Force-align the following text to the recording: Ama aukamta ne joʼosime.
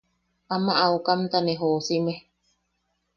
Ama 0.53 0.71
aukamta 0.83 1.37
ne 1.41 1.53
joʼosime. 1.59 2.13